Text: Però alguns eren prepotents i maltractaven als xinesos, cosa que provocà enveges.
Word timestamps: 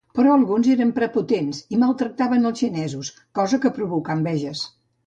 Però 0.17 0.29
alguns 0.35 0.69
eren 0.75 0.93
prepotents 0.95 1.59
i 1.77 1.83
maltractaven 1.83 2.53
als 2.53 2.65
xinesos, 2.65 3.13
cosa 3.43 3.65
que 3.67 3.75
provocà 3.79 4.19
enveges. 4.21 4.69